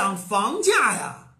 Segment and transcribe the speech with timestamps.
[0.00, 1.34] 讲房价呀，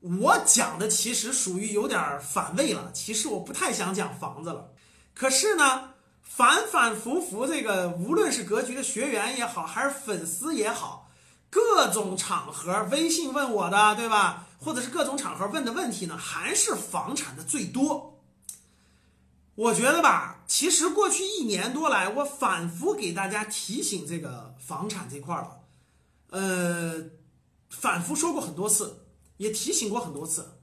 [0.00, 2.90] 我讲的其实属于有点反胃了。
[2.94, 4.72] 其实我不太想讲房子了，
[5.14, 5.90] 可是呢，
[6.22, 11.10] 反反复复这个，无论是格局的学员也好，还是粉丝也好，
[11.50, 14.46] 各种场合微信问我的，对吧？
[14.58, 18.22] 或者是各种场合问的问题呢，还是房产的最多。
[19.54, 25.60] 我觉得吧，其实过去一年多来，我反复给大家提醒这个房产这块了，
[26.30, 26.94] 呃，
[27.72, 29.06] 反复说过很多次，
[29.38, 30.60] 也提醒过很多次。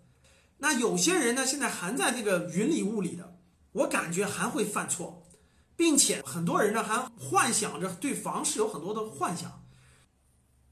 [0.60, 3.38] 那有些人呢，现在还在这个云里雾里的，
[3.74, 5.28] 我感觉还会犯错，
[5.76, 9.64] 并且很多人呢还幻想着对房市有很多的幻想。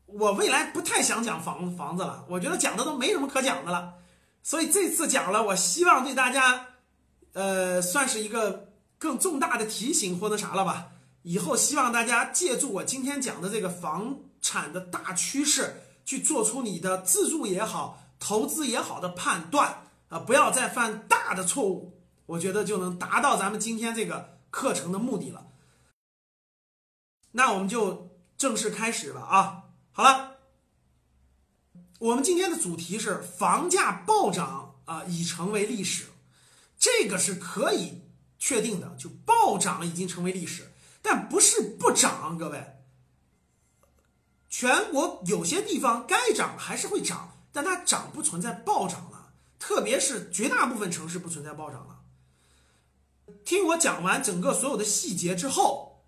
[0.05, 3.95] 我未来不太想讲房房子了，我觉得讲的都没什么可讲的了，
[4.42, 6.67] 所以这次讲了，我希望对大家。
[7.34, 10.88] 呃，算是一个更重大的提醒或者啥了吧？
[11.22, 15.76] 以后希望大家借助我今天讲的这个房产的大趋势，
[16.07, 21.99] 去做出你的自住也好、投资也好的判断啊，不要再犯大的错误。
[22.27, 25.47] 我觉得就能达到咱们今天这个课程的目的了。
[27.31, 29.66] 那我们就正式开始了啊！
[29.91, 30.38] 好了，
[31.99, 36.05] 我们今天的主题是房价暴涨啊，已成为历史。
[36.80, 38.03] 这个是可以
[38.39, 40.71] 确定的，就暴涨已经成为历史，
[41.02, 42.77] 但不是不涨，各位。
[44.59, 51.99] 全国有些地方该涨还是会涨，但它涨不存在暴涨了，特别是绝大部分城市不存在暴涨了。
[53.45, 56.03] 听我讲完整个所有的细节之后，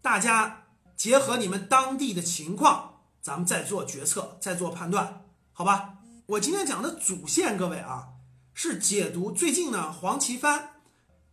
[0.00, 0.64] 大家
[0.96, 5.98] 结合你们当地的情况，咱们再做决策，再做判断，好吧？
[6.26, 8.08] 我今天讲的主线，各位啊。
[8.52, 10.70] 是解读最近呢，黄奇帆，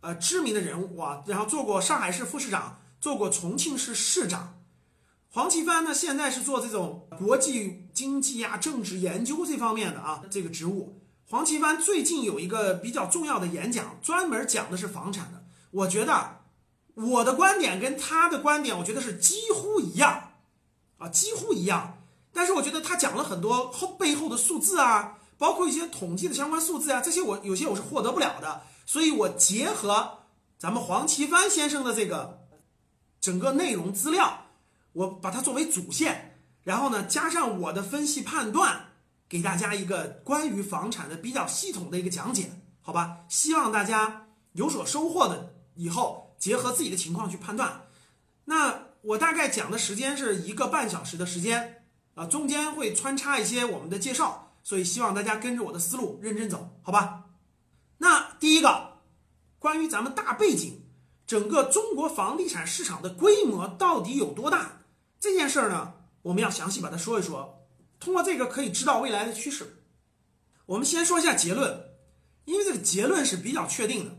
[0.02, 4.59] 呃，知名的人物啊，然后做过上海市副市长，做过重庆市市长。
[5.32, 11.00] 黄奇帆呢，现在是做这种国际经济啊、政治研究这方面的啊这个职务。
[11.28, 15.44] 黄奇帆最近有一个比较重要的演讲，专门讲的是房产的。
[15.70, 16.40] 我觉得
[16.94, 20.32] 我的观点跟他的观点，我觉得是几乎一样，
[20.98, 21.98] 啊，几乎一样。
[22.32, 25.18] 但是我觉得他讲了很多后背后的数字啊。
[25.38, 30.18] 包括一些统计的相关数字啊，这些我有些我是获得不了的，所以我结合
[30.58, 32.46] 咱们黄奇帆先生的这个
[33.22, 34.48] 整个内容资料，
[34.92, 38.92] 我把它作为主线，然后呢加上我的分析判断，
[39.28, 43.18] 给大家一个关于房产的比较系统的一个讲解，好吧？
[43.28, 47.82] 希望大家有所收获的，以后结合自己的情况去判断。
[48.44, 51.84] 那我大概讲的时间是一个半小时的时间
[52.14, 54.48] 啊，中间会穿插一些我们的介绍。
[54.62, 57.24] 所以希望大家跟着我的思路认真走，好吧？
[57.96, 58.98] 那第一个，
[59.58, 60.82] 关于咱们大背景，
[61.26, 64.79] 整个中国房地产市场的规模到底有多大
[65.20, 65.92] 这件事儿呢？
[66.22, 67.66] 我们要详细把它说一说，
[68.00, 69.84] 通过这个可以知道未来的趋势。
[70.64, 71.90] 我们先说一下结论，
[72.46, 74.16] 因为这个结论是比较确定的。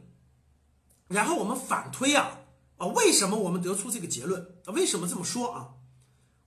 [1.08, 2.40] 然后我们反推啊
[2.78, 4.60] 啊，为什么我们得出这个结论？
[4.68, 5.70] 为什么这么说啊？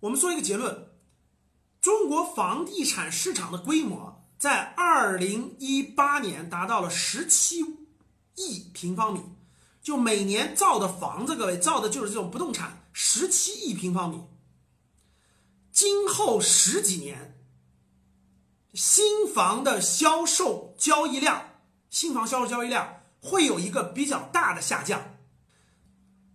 [0.01, 0.89] 我们说一个结论。
[1.81, 7.61] 中国房地产市场的规模在二零一八年达到了十七
[8.37, 9.21] 亿平方米，
[9.83, 14.23] 就每年造的房子，各位造的就是这种不动产，十七亿平方米。
[15.75, 17.37] 今后十几年，
[18.75, 21.49] 新房的销售交易量，
[21.91, 25.17] 新房销售交易量会有一个比较大的下降。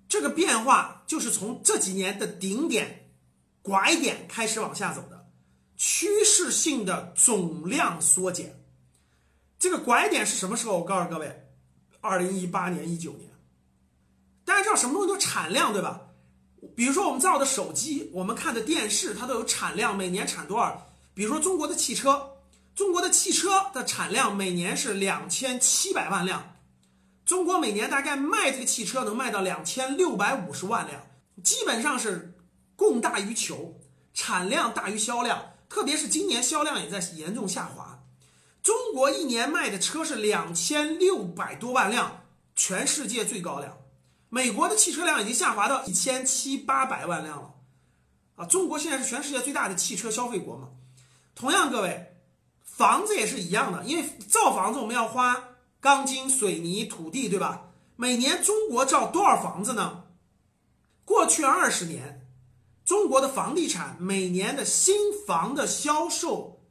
[0.09, 3.13] 这个变化就是从这几年的顶点
[3.61, 5.29] 拐点开始往下走的。
[5.77, 8.61] 趋势性的总量缩减，
[9.57, 10.79] 这个拐点是什么时候？
[10.79, 11.47] 我告诉各位，
[12.01, 13.31] 二零一八年、一九年。
[14.43, 16.08] 大家知道什么东西叫产量对吧？
[16.75, 20.87] 比如说我们造的手机，我们看的电视，它都有产量，每年产多少？
[21.13, 22.31] 比如说中国的汽车，
[22.75, 26.55] 中国的汽车的产量每年是两千七百万辆，
[27.25, 31.01] 中国每年大概卖这个汽车能卖到两千六百五十万辆，
[31.43, 32.33] 基本上是
[32.75, 33.79] 供大于求，
[34.13, 35.53] 产量大于销量。
[35.69, 38.01] 特别是今年销量也在严重下滑，
[38.63, 42.23] 中国一年卖的车是两千六百多万辆，
[42.55, 43.77] 全世界最高量。
[44.29, 47.55] 美国的汽车量已经下滑到一千七八百万辆了，
[48.35, 50.69] 啊，中国现在是全世界最大的汽车消费国嘛。
[51.35, 52.15] 同样，各位，
[52.63, 57.71] 房子也是一样的，因为造房子我们要花钢筋、水泥、土地，对吧？
[57.95, 60.03] 每年中国造多少房子呢？
[61.03, 62.15] 过去二十年。
[62.85, 64.95] 中国的房地产每年的新
[65.27, 66.65] 房的销售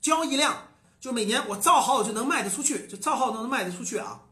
[0.00, 0.68] 交易量，
[1.00, 4.22] 就每年我造好我就能卖得出去，就造好都能卖得出去啊。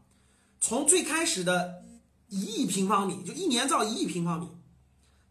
[0.61, 1.82] 从最开始的
[2.33, 4.49] 一亿平方米，就一年造一亿平方米，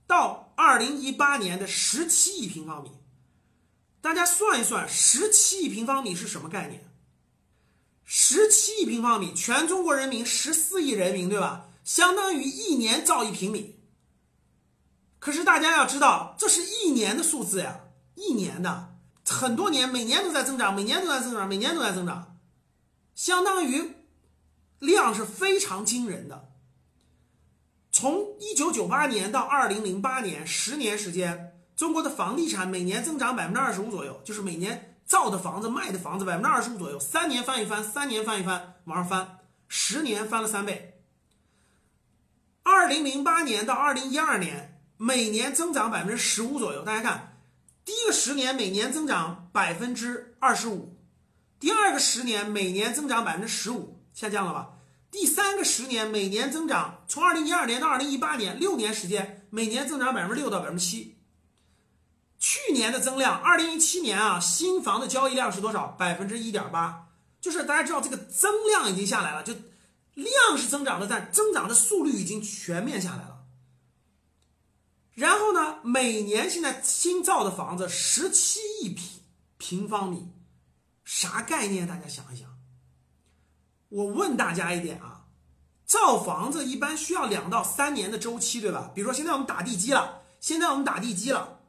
[0.07, 2.93] 到二零一八年的十七亿平方米，
[4.01, 6.89] 大家算一算，十七亿平方米是什么概念？
[8.05, 11.71] 十七亿平方米，全中国人民十四亿人民，对吧？
[11.83, 13.81] 相当于一年造一平米。
[15.19, 17.81] 可是大家要知道，这是一年的数字呀，
[18.15, 18.95] 一年的，
[19.27, 22.39] 很多年，每年都在增长，每年都在增长，每年都在增长，
[23.17, 23.97] 相当于
[24.79, 26.52] 量是非常惊人的。
[28.03, 34.97] 从一九九八年到二零零八年，十年时间，中国的房地产每年增长百分之二十五左右，就是每年。
[35.07, 39.39] 造的房子、卖的房子百分之二十五左右，三年翻一番，三年翻一番，往上翻，
[39.69, 41.01] 十年翻了三倍。
[42.65, 46.83] 二零零八年到二零一二年，每年增长百分之十五左右。
[46.83, 47.39] 大家看，
[47.85, 50.99] 第一个十年每年增长百分之二十五，
[51.61, 54.71] 第二个十年每年增长百分之十五，下降了吧？
[55.13, 61.19] 第三个十年每年增长，从二零一二年到二零一八年，六年时间每年增长百分之六到百分之七。
[62.39, 65.89] 去年的增量，二零一七年啊，新房的交易量是多少？
[65.89, 67.09] 百分之一点八，
[67.43, 69.55] 就是大家知道这个增量已经下来了，就
[70.15, 73.45] 量是增长的，但增长的速率已经全面下来了。
[75.13, 79.21] 然后呢，每年现在新造的房子十七亿平
[79.59, 80.33] 平方米，
[81.05, 81.87] 啥概念？
[81.87, 82.52] 大家想一想。
[83.93, 85.27] 我问大家一点啊，
[85.85, 88.91] 造房子一般需要两到三年的周期，对吧？
[88.95, 91.61] 比如说现在我们打地基了，现在我们打地基了。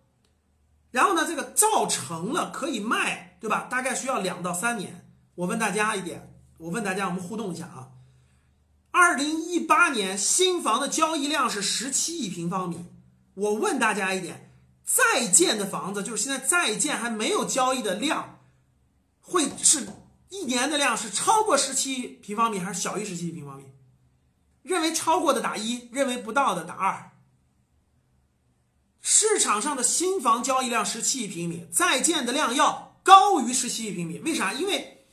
[0.90, 3.68] 然后呢，这个造成了可以卖，对吧？
[3.70, 5.06] 大概需要两到三年。
[5.36, 7.90] 我问大家一点，我问大家，我们互动一下啊。
[8.92, 12.86] 二零一八年新房的交易量是十七亿平方米。
[13.34, 14.56] 我问大家一点，
[14.86, 18.40] 在建的房子，就是现在在建还没有交易的量，
[19.20, 19.88] 会是
[20.34, 23.66] 一年的量是超过十七平方米还是小于十七平方米？
[24.64, 27.12] 认为超过的打一，认为不到的打二。
[29.00, 34.18] 市场上的新房交易量十七亿平米，在建的量要高于十七亿平米。
[34.20, 34.54] 为啥？
[34.54, 35.06] 因为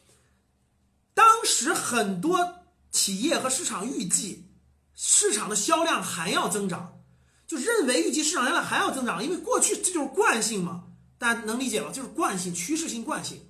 [1.12, 2.54] 当时很多
[2.90, 4.48] 企业和市场预计
[4.94, 6.98] 市场的销量还要增长，
[7.46, 9.22] 就认为预计市场销量还要增长。
[9.22, 10.84] 因为过去这就是惯性嘛，
[11.18, 11.92] 大家能理解吧？
[11.92, 13.49] 就是惯性、趋势性惯性。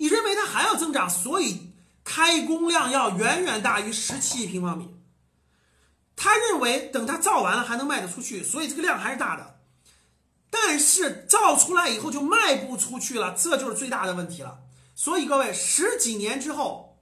[0.00, 4.96] 你认为它还要增长，所以开工量要远远大于十七亿平方米。
[6.16, 9.60] 他认为等它造完了还能卖得出去，所以这个量还是大的。
[10.48, 14.60] 但是造出来以后就卖不出去了，这就是最大的问题了。
[14.94, 16.98] 所以各位，十几年之后，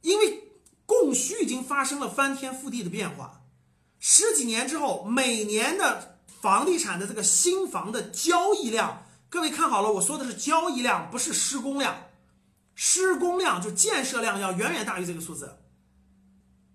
[0.00, 0.50] 因为
[0.84, 3.42] 供需已经发生了翻天覆地的变化，
[4.00, 12.08] 十几年之后，每年的房地产的这个新房的交易量，各位看好了，我说的是交易量，不是施工量。
[12.74, 15.56] 施工量就建设量要远远大于这个数字，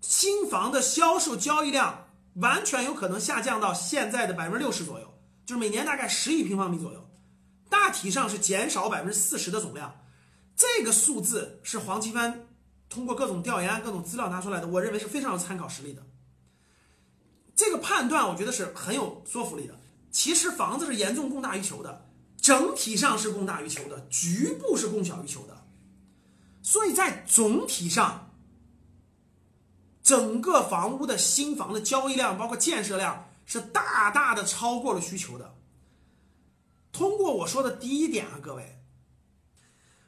[0.00, 5.12] 新房的销售交易量完全有可能下降到现在的百分之六十左右。
[5.44, 7.10] 就是每年大概十亿平方米左右，
[7.68, 10.00] 大体上是减少百分之四十的总量。
[10.56, 12.48] 这个数字是黄奇帆
[12.88, 16.02] 通过各种调研、各种资料拿出来的，我认为是非常有参考实力的。
[17.54, 19.78] 这个判断我觉得是很有说服力的。
[20.10, 22.05] 其实房子是严重供大于求的，
[22.46, 25.66] 整体上是供大于求的，局部是供小于求的。
[26.62, 28.30] 所以在总体上，
[30.00, 33.24] 整个房屋的新房的交易量，包括建设量。
[33.48, 35.54] 是大大的超过了需求的。
[36.90, 38.80] 通过我说的第一点啊，各位，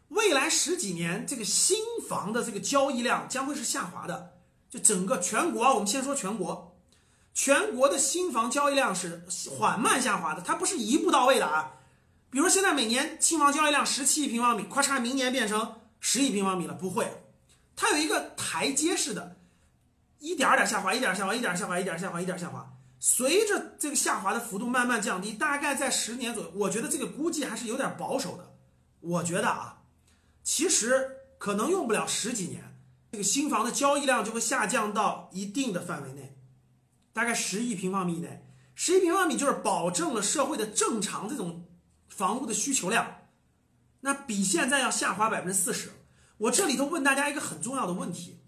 [0.09, 4.33] 未来十几年这个新房的这个交易量将会是下滑的。
[4.69, 6.77] 就整个全国，我们先说全国，
[7.33, 9.25] 全国的新房交易量是
[9.57, 11.78] 缓慢下滑的，它不是一步到位的啊。
[12.31, 17.25] 比如现在每年新房交易量十七亿平方米，咔嚓，明年变成十亿平方米了，不会，
[17.75, 19.37] 它有一个台阶式的，
[20.19, 22.75] 一点点下滑，一点下滑，一点下滑，一点下滑，一点下滑。
[23.01, 28.55] 随着这个下滑的幅度慢慢降低，大概在十年左右，我觉得这个估计还是有点保守的。
[29.01, 29.83] 我觉得啊，
[30.43, 32.77] 其实可能用不了十几年，
[33.13, 36.37] 这个新房的交易量就会下降到一定的范围内，
[37.13, 38.45] 大概十亿平方米以内。
[38.75, 41.68] 十亿平方米就是保证了社会的正常这种
[42.19, 43.29] 房屋的需求量，
[44.01, 45.93] 那比现在要下滑百分之四十。
[46.39, 48.41] 我这里头问大家一个很重要的问题，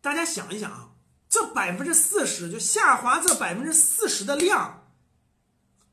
[0.00, 0.90] 大家想一想啊。
[1.28, 4.92] 这百分之四十就下滑，这百分之四十的量，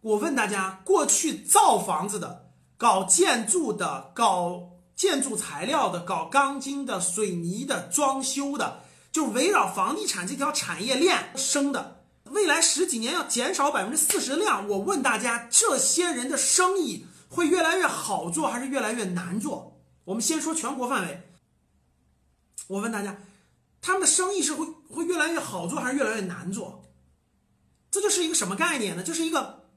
[0.01, 11.98] 我问大家，过去造房子的、搞建筑的、搞建筑材料的、搞钢筋的、水泥的、装修的，就围绕房地产这条产业链生的，
[12.31, 19.79] 未来十几年要减少百分之四十的量，我问大家，这些人的生意会越来越好做还是越来越难做？
[20.05, 21.21] 我们先说全国范围，
[22.67, 23.17] 我问大家。
[23.81, 26.83] 他们的生意是会会越来越好做还是越来越难做？
[27.89, 29.01] 这就是一个什么概念呢？
[29.01, 29.69] 就是一个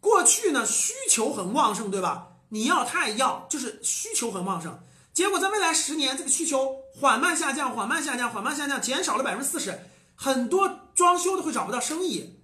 [0.00, 2.28] 过去呢需求很旺盛，对吧？
[2.50, 4.78] 你要他也要，就是需求很旺盛。
[5.14, 9.80] 结果在未来十年，这个需求缓慢下降，缓慢下降，缓慢下降，减少了百分之四十，
[10.14, 12.40] 很多装修的会找不到生意，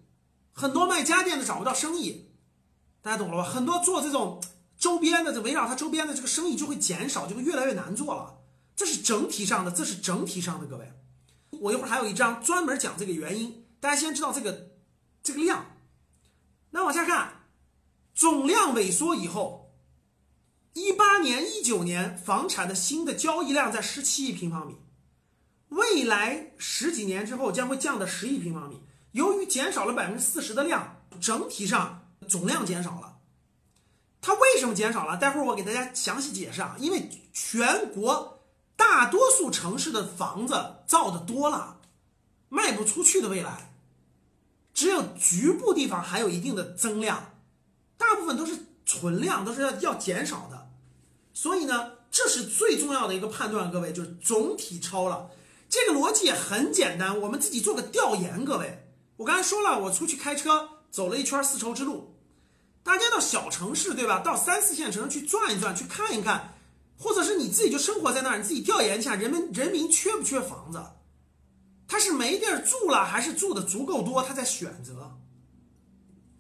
[0.52, 2.30] 很多卖家电的找不到生意，
[3.02, 3.48] 大家懂了吧？
[3.48, 4.42] 很多做这种
[4.76, 8.38] 周边的，这围绕它周边的这个生意就会减少，就会越来越难做了。
[8.74, 10.92] 这是整体上的，这是整体上的，各位。
[11.50, 14.70] 我一会儿还有一章专门讲这个原因，大家先知道这个
[15.22, 15.66] 这个量。
[16.70, 17.46] 那往下看，
[18.14, 19.66] 总量萎缩以后。
[20.74, 24.76] 一八年、一九年房产的新的交易量在十七亿平方米，
[25.68, 28.80] 未来十几年之后将会降到十亿平方米。
[29.12, 33.16] 由于减少了百分之四十的量，整体上总量减少了。
[34.20, 35.16] 它为什么减少了？
[35.16, 36.76] 待会儿我给大家详细解释啊。
[36.78, 38.42] 因为全国
[38.76, 41.80] 大多数城市的房子造的多了，
[42.48, 43.72] 卖不出去的未来，
[44.75, 47.34] 只有局部地方还有一定的增量，
[47.96, 50.70] 大部分都是存量，都是要要减少的。
[51.32, 55.30] 所以呢，这是最重要的一个判断，各位就是总体超了。
[55.68, 58.87] 这个逻辑也很简单，我们自己做个调研，各位。
[59.16, 62.14] 我刚才说了，我出去开车走了一圈丝绸之路，
[62.82, 64.20] 大家到小城市对吧？
[64.20, 66.54] 到三四线城市去转一转，去看一看，
[66.96, 70.82] 或者是你自己就生活在那儿，你自己调研一下，人们人民缺不缺房子？
[71.87, 75.18] 他是没地儿住了，还是住的足够多，他在选择？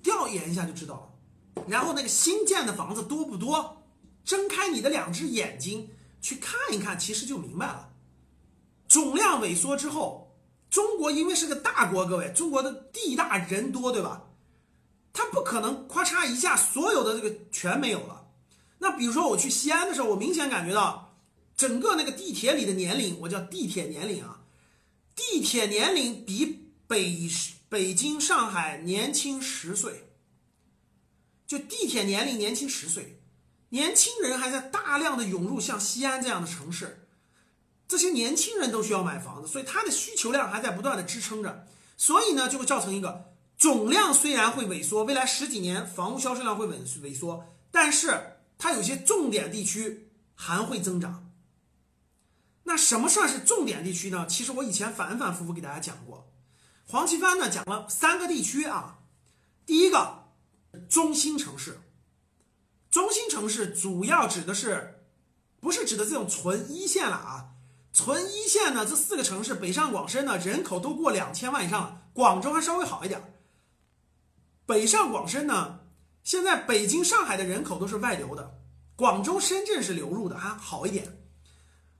[0.02, 1.64] 调研一下就知道了。
[1.66, 3.82] 然后那个新建的房子多不多？
[4.24, 7.90] 睁开你的两只眼睛去看一看，其实就明白了。
[8.88, 10.34] 总量萎缩之后，
[10.70, 14.24] 中国因为是个大国，各位，中国的地大人多，对吧？
[15.12, 18.28] 它不可能咔嚓一下所有的这个全没有了。
[18.78, 21.18] 那比如说我去西安的时候，我明显感觉到
[21.56, 24.42] 整个那个地铁里的年龄，我叫地铁年龄啊，
[25.16, 27.28] 地铁年龄比北
[27.68, 30.08] 北京、上海年轻十岁，
[31.46, 33.20] 就地铁年龄年轻十岁。
[33.70, 37.07] 年轻人还在大量的涌入像西安这样的城市，
[37.88, 41.66] 这些年轻人都需要买房子，所以它的需求量还在不断的支撑着，
[41.96, 51.32] 所以呢就会造成一个总量虽然会萎缩，未来十几年房屋销售量会萎萎缩，但是它有些重点地区还会增长。
[52.64, 54.26] 那什么算是重点地区呢？
[54.28, 56.30] 其实我以前反反复复给大家讲过，
[56.86, 58.98] 黄奇帆呢讲了三个地区啊，
[59.64, 60.28] 第一个
[60.90, 61.80] 中心城市。
[62.90, 65.02] 中心城市主要指的是，
[65.60, 67.50] 不是指的这种纯一线了啊？
[67.98, 72.02] 纯一线呢，这四个城市北上广深呢，人口都过两千万以上了。
[72.12, 73.20] 广州还稍微好一点。
[74.66, 75.80] 北上广深呢，
[76.22, 78.54] 现在北京、上海的人口都是外流的，
[78.94, 81.18] 广州、深圳是流入的，还好一点。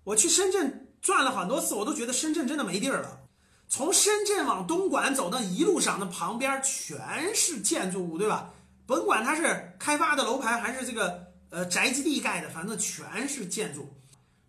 [0.04, 3.22] 我去深圳转了很多次，我都觉得深圳真的没地儿了。
[3.68, 8.54] 从深圳往东莞走，那一路上那旁边全是建筑物，对吧？
[8.86, 13.92] 甭管它是开发的楼盘还是这个呃宅基地盖的，反正全是建筑。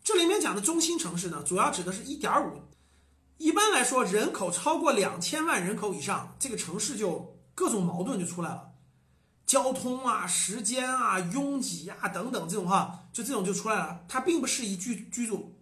[0.10, 2.64] 这里面讲的中心城市呢，主要指的是一点五。
[3.38, 8.72] 一般来说，人口超过两千万人口以上，这个城市就各种矛盾就出来了，
[9.46, 15.56] 交通啊、时间啊、拥挤啊等等这种哈，就这种就出来了，它并不适宜居居住。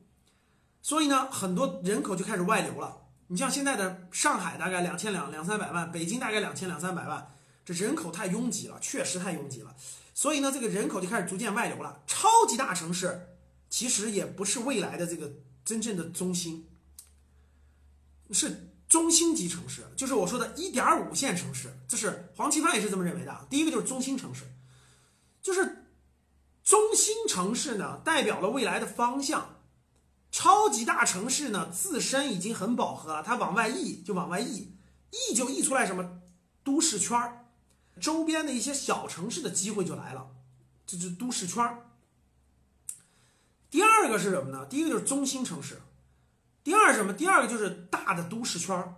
[0.81, 2.99] 所以呢，很多人口就开始外流了。
[3.27, 7.33] 你像现在的上海大概两千两两三百万，北京大概两千两三百万。
[7.65, 9.75] 这人口太拥挤了，确实太拥挤了，
[10.13, 12.01] 所以呢，这个人口就开始逐渐外流了。
[12.07, 13.33] 超级大城市
[13.69, 15.31] 其实也不是未来的这个
[15.65, 16.67] 真正的中心，
[18.31, 21.77] 是中心级城市，就是我说的一点五线城市。
[21.87, 23.47] 这是黄奇帆也是这么认为的。
[23.49, 24.45] 第一个就是中心城市，
[25.41, 25.85] 就是
[26.63, 29.55] 中心城市呢，代表了未来的方向。
[30.29, 34.73] 超级大城市呢，自身已经很饱和了，它往外溢就往外溢，
[35.11, 36.21] 溢就溢出来什么
[36.63, 37.45] 都市圈儿。
[37.99, 40.29] 周边的一些小城市的机会就来了，
[40.85, 41.86] 这是都市圈儿。
[43.69, 44.65] 第二个是什么呢？
[44.69, 45.81] 第一个就是中心城市，
[46.63, 47.11] 第二什么？
[47.13, 48.95] 第二个就是大的都市圈儿，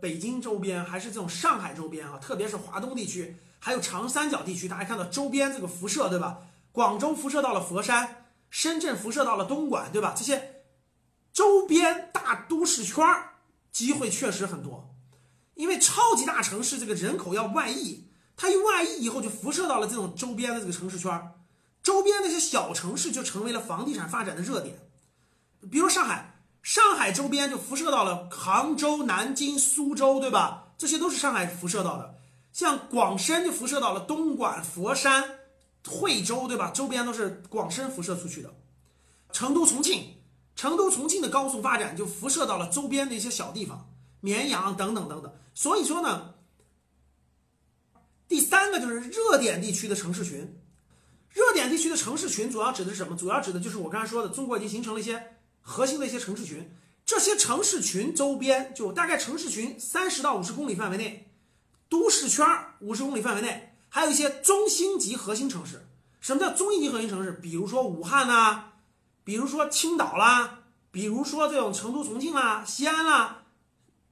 [0.00, 6.40] 北京周边还是这种上海周边啊，特别是华东地区，还有长三角地区，大家看到周边这个辐射，对吧？
[6.72, 10.14] 广州辐射到了佛山，深圳辐射到了东莞，对吧？
[10.16, 10.62] 这些
[11.32, 13.30] 周边大都市圈儿
[13.70, 14.94] 机会确实很多，
[15.54, 18.08] 因为超级大城市这个人口要外溢。
[18.36, 21.32] 它一外溢以后，就辐射到了这种周边的这个城市圈儿
[21.82, 24.78] 周边那些小城市就成为了房地产发展的热点。
[25.70, 30.74] 比如上海，上海周边就辐射到了杭州、南京、苏州，对吧？
[30.78, 32.14] 这些都是上海辐射到的。
[32.52, 35.38] 像广深就辐射到了东莞、佛山、
[35.88, 36.70] 惠州，对吧？
[36.70, 38.54] 周边都是广深辐射出去的。
[39.32, 40.16] 成都、重庆，
[40.54, 43.88] 成都、重庆的高速发展就辐射到了周边的一些小地方，
[44.20, 45.32] 绵阳等等等等。
[45.54, 46.34] 所以说呢。
[48.28, 50.58] 第三个就是热点地区的城市群，
[51.32, 53.16] 热点地区的城市群主要指的是什么？
[53.16, 56.70] 主要指的就是我刚才说的，中国已经形成了一些核心的一些城市群。
[57.04, 61.30] 这些城市群周边就大概城市群三十到五十公里范围内，
[61.88, 62.46] 都市圈
[62.80, 65.86] 五十公里范围内，还有一些中心级核心城市。
[66.20, 67.32] 什么叫中心级核心城市？
[67.32, 68.74] 比如说武汉啦，
[69.24, 70.60] 比如说青岛啦，
[70.90, 73.46] 比如说这种成都、重庆啦、西安啦，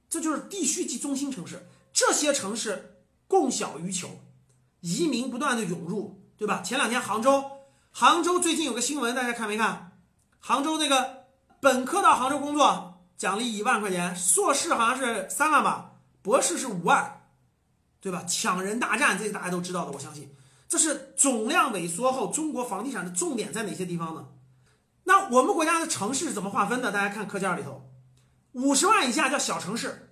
[0.09, 1.65] 这就是地区级中心城市。
[1.93, 2.97] 这些城市
[3.27, 4.19] 供小于求，
[4.81, 6.63] 移民不断的涌入，对吧？
[6.63, 7.51] 前两天杭州，
[7.91, 9.91] 杭州最近有个新闻，大家看没看？
[10.39, 11.25] 杭州那个
[11.59, 15.91] 本科到杭州工作奖励一万块钱，硕士好像是三万吧，
[16.23, 17.27] 博士是五万，
[17.99, 18.23] 对吧？
[18.27, 20.35] 抢人大战，这个大家都知道的，我相信。
[20.67, 24.29] 这是总量萎缩后，中国房地产的重点在哪些地方呢？
[25.03, 26.91] 那我们国家的城市是怎么划分的？
[26.91, 27.87] 大家看课件里头，
[28.53, 30.11] 五十万以下叫小城市，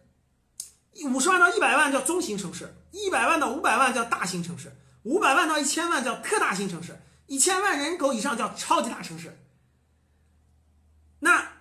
[1.12, 9.40] 五十万到一百万叫中型城市，一百万到五百万叫大型城市，五百万到一千万叫特大型城市，一千万人口以上叫超级大城市。
[11.20, 11.54] 那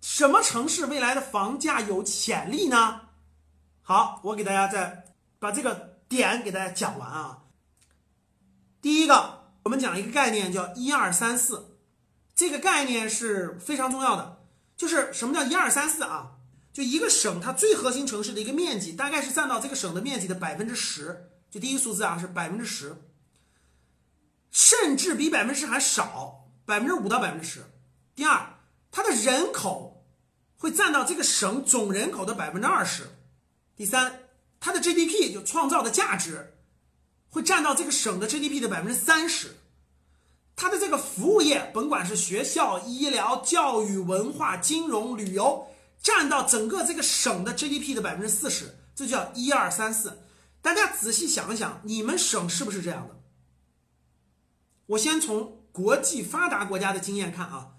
[0.00, 3.02] 什么城市未来的房价有潜力呢？
[3.82, 5.04] 好，我给大家再
[5.38, 7.44] 把这个点给大家讲完啊。
[8.80, 11.78] 第一个，我们讲一个概念叫“一二三四”，
[12.34, 14.42] 这个概念是非常重要的。
[14.76, 16.32] 就是什么叫“一二三四”啊？
[16.72, 21.30] 就一个省它最核心城市的一个面积，大概是占到这个省的面积的百分之十。
[21.58, 22.96] 第一数字啊，是百分之十，
[24.50, 27.64] 甚至比百分之十还少，百分之五到百分之十。
[28.14, 28.54] 第二，
[28.90, 30.04] 它的人口
[30.56, 33.04] 会占到这个省总人口的百分之二十。
[33.76, 34.20] 第三，
[34.60, 36.52] 它的 GDP 就创造的价值。
[37.28, 39.56] 会占到这个省的 GDP 的百分之三十，
[40.54, 45.68] 它的这个服务业，甭管是学校、医疗、教育、文化、金融、旅游，
[46.00, 50.18] 占到整个这个省的 GDP 的百分之四十，这叫一二三四。
[50.66, 53.22] 大家仔细想一想，你们省是不是这样的？
[54.86, 57.74] 我先从国际发达国家的经验看啊，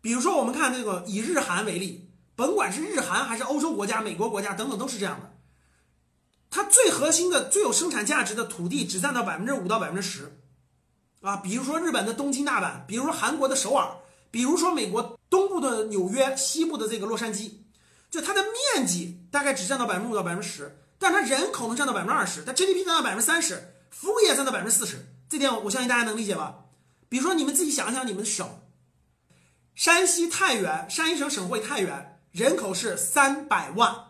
[0.00, 5.36] 比如说我们看这个以日韩为例，甭管是日韩还是欧洲国家、美国国家等等，都是这样的。
[6.50, 10.38] 它最核心的、最有生产价值的土地只占到百分之五到百分之十，
[11.22, 13.96] 啊，比如说日本的东京、大阪，比如说韩国的首尔，
[14.30, 17.54] 比如说美国东部的纽约、西部的这个洛杉矶，
[18.08, 18.44] 就它的
[18.74, 26.64] 面积大概只占到百分之五到百分之十，但它人口能占到百分之二十，它 GDP 占到百分之三十，服务业占到百分之四十，这点我相信大家能理解吧？
[27.08, 28.60] 比如说你们自己想一想，你们省，
[29.74, 34.06] 山西太原，山西省省会太原，人口是三百万。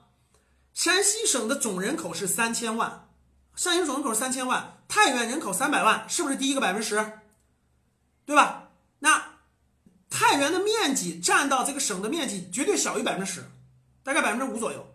[0.74, 3.08] 山西省的总人口是三千万，
[3.54, 7.20] 山西总人口是三千万，太原人口三百万，是不是第一个百分之十？
[8.24, 8.70] 对吧？
[9.00, 9.38] 那
[10.08, 13.44] 太原的面积占到这个省的面积绝对小于百分之十，
[14.02, 14.87] 大概百分之五左右。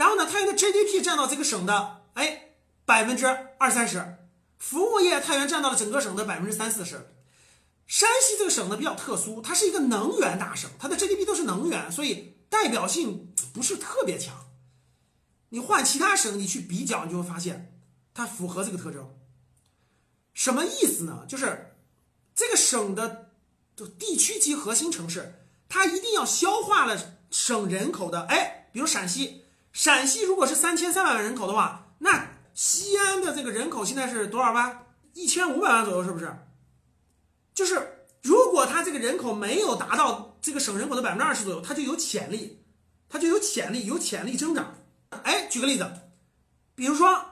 [0.00, 2.52] 然后呢，太原的 GDP 占到这个省的哎
[2.86, 3.26] 百分之
[3.58, 4.16] 二三十，
[4.56, 7.14] 服务业太原占到了整个省的百分之三四十。
[7.86, 14.34] 山西这个省呢比较特殊，它是一个能源大省，它的 GDP 都是能源，所以代表性不是特别强。
[15.50, 17.78] 你换其他省，你去比较，你就会发现
[18.14, 19.14] 它符合这个特征。
[20.32, 21.26] 什么意思呢？
[21.28, 21.74] 就是
[22.34, 23.32] 这个省的
[23.76, 28.22] 就地区级核心城市，它一定要消化了省人口的。
[28.22, 29.39] 哎，比如陕西，
[29.72, 34.86] 陕西如果是三千三百万人口的话，那西安的这个人口现在是多少万？
[35.14, 36.34] 一千五百万左右，是不是？
[37.54, 42.62] 就是如果它这个人口没有达到这个省人口的百分之二十左右，它就有潜力，
[43.08, 44.74] 它就有潜力，有潜力增长。
[45.22, 45.90] 哎，举个例子，
[46.74, 47.24] 比如说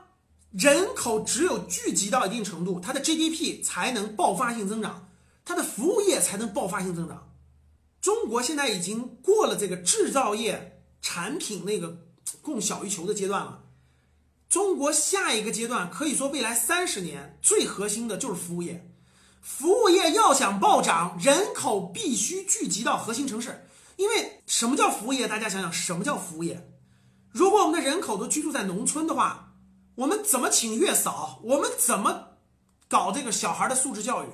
[0.50, 5.08] 人口只有聚集到一定程度，它的 GDP 才能爆发性增长，
[5.44, 7.32] 它的服务业才能爆发性增长。
[8.00, 11.96] 中国现在已经过了这个制造业产品那个
[12.48, 13.64] 供小于求的阶段了，
[14.48, 18.90] 中国下一个阶段可以说未来三十年最核心的就是服务业。
[19.40, 25.28] 服务业要想暴涨，人口必须聚集到核心城市，因为什么叫服务业？
[25.28, 26.70] 大家想想，什么叫服务业？
[27.30, 29.54] 如果我们的人口都居住在农村的话，
[29.94, 31.40] 我们怎么请月嫂？
[31.44, 32.28] 我们怎么
[32.88, 34.28] 搞这个小孩的素质教育？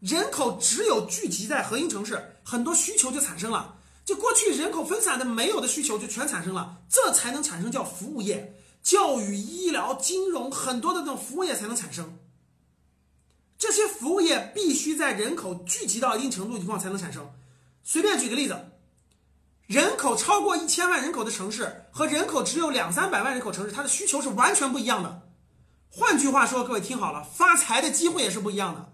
[0.00, 3.76] 人口只有聚集在核心城市，很多需求就产生了。
[4.04, 12.18] 就过去人口分散的没有的需求就全产生了，这才能产生叫服务业、教育、医疗、金融很多的这种服务业才能产生。
[13.58, 17.30] 这些服务业必须在人口聚集到一定程度情况才能产生。
[17.82, 18.68] 随便举个例子。
[19.68, 25.22] 人口超过一千万人口的城市和人口只有两三百万人口城市，它的需求是完全不一样的。
[25.88, 28.92] 换句话说，各位听好了，发财的机会也是不一样的。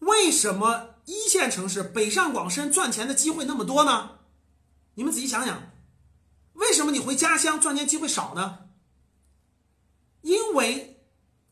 [0.00, 4.12] 为什么一线城市北上广深赚钱的机会那么多呢？
[4.94, 5.72] 你们仔细想想，
[6.52, 8.60] 为什么你回家乡赚钱机会少呢？
[10.22, 11.02] 因为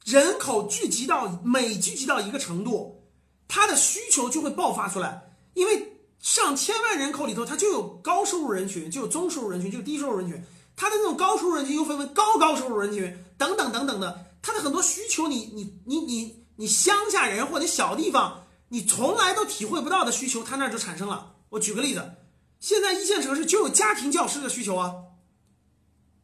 [0.04, 3.08] 人口聚集到每聚集到一个程度，
[3.48, 5.34] 它的需求就会爆发出来。
[5.54, 10.40] 因为上千万人口里头，它就有高收入人群，就有中收入人群，就有低收入人群。
[10.76, 21.36] 它的那种高收入人群又分为高高收入人群等等等等的，它的很多需求，你你你你你乡下人或者小地方，你从来都体会不到的需求，它那就产生了。
[21.50, 22.16] 我举个例子，
[22.60, 24.94] 现在一线城市就有家庭教师的需求啊，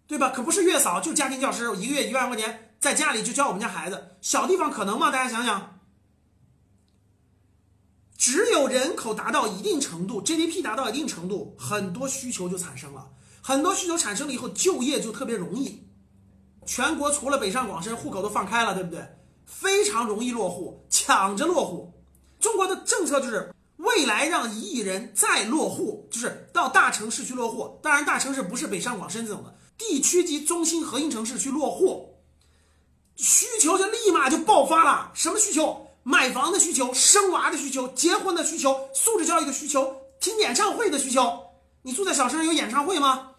[0.06, 0.30] 对吧？
[0.30, 2.76] 可不是月嫂，就家庭教师，一个月一万块钱。
[2.80, 5.10] 在家里就教我们家孩子，小地方可能吗？
[5.10, 5.80] 大家想想，
[8.18, 15.88] 只有人口达到一定程度，GDP 达到一定程度，很多需求就产生了，很多需求产生了以后，就业就特别容易。
[16.66, 19.02] 全国除了北上广深，户口都放开了，对不对？
[19.46, 21.93] 非常容易落户，抢着落户。
[22.44, 27.80] 中国的政策就是未来让一亿人再落户，就是到大城市去落户。
[27.82, 32.18] 当然，大城市不是北上广深这种的，地区级中心核心城市去落户。
[33.16, 35.86] 需求就立马就爆发了，什么需求？
[36.02, 41.44] 买房的需求，生娃的需求，结婚的需求，素质教育的需求，听演唱会的需求。
[41.80, 43.30] 你住在小城市有演唱会吗？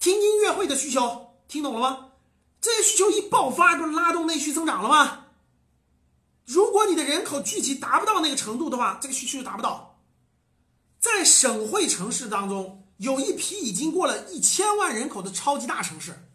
[0.00, 2.06] 听音乐会的需求，听懂了吗？
[2.60, 5.19] 这些需求一爆发，不是拉动内需增长了吗？
[6.52, 10.00] 如果你的人口聚集达不到那个程度的话，这个需求就达不到。
[10.98, 16.26] 在省会城市当中，有一批已经过了一千万人口的超级大城市。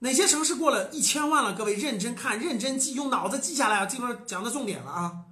[0.00, 1.54] 哪些城市过了一千万了？
[1.54, 3.86] 各位认真看，认真记，用脑子记下来啊！
[3.86, 5.26] 这边讲的重点了啊。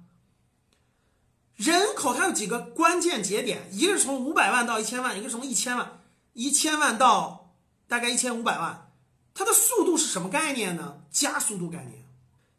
[1.57, 7.53] 人口它有几个关键节点，一个是从五百万到一千万，一个是从一千万，一千万到
[7.85, 8.93] 大概一千五百万，
[9.33, 11.01] 它的速度是什么概念呢？
[11.11, 12.06] 加速度概念。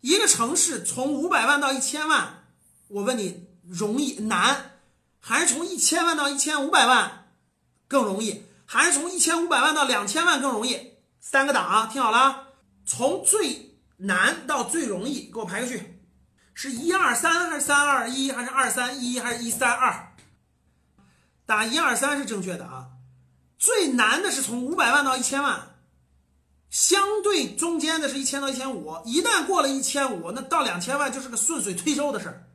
[0.01, 2.45] 一个城市从五百万到一千万，
[2.89, 4.79] 我问你容易难，
[5.19, 7.31] 还是从一千万到一千五百万
[7.89, 10.95] 更容易，还是从一千五百万到两千万更容易？
[11.21, 12.49] 三个档啊，听好了，
[12.87, 16.01] 从最难到最容易，给我排个序，
[16.55, 20.15] 是一二三还是三二一还是二三一还是一三二？
[21.45, 22.91] 打一二三是正确的啊。
[23.59, 25.68] 最难的是从五百万到一千万，
[26.71, 32.49] 相对中间的是一千到一千五，一旦过了一千五，那到两千万就是个顺水推舟的事儿，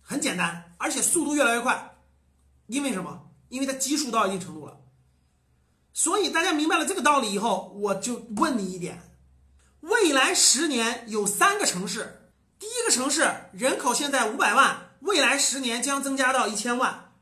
[0.00, 1.98] 很简单，而且速度越来越快。
[2.66, 3.28] 因为什么？
[3.48, 4.80] 因为它基数到一定程度了。
[5.92, 9.02] 所以大家明白了这个道理以后，我就问你一点：
[9.80, 17.12] 未来十年有三个城市，第一个城市人口现在五百万，未来十年将增加到一千万。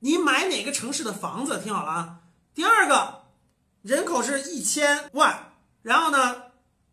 [0.00, 1.60] 你买哪个城市的房子？
[1.62, 2.18] 听好了啊！
[2.54, 3.15] 第二个
[3.86, 6.42] 人口是一千万，然后呢，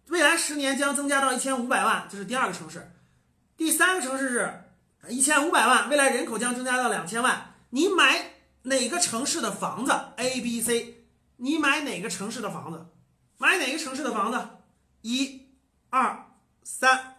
[0.09, 2.87] 未来十年将增加到一千五百万，这是第二个城市。
[3.57, 7.55] 第三个城市是一千五百万，未来人口将增加到两千万。
[7.71, 8.33] 你买？
[8.61, 12.85] 哪个城市的房子？A、B、C，你买哪个城市的房子？
[13.39, 14.47] 买哪个城市的房子？
[15.01, 15.49] 一、
[15.89, 16.27] 二、
[16.63, 17.12] 三。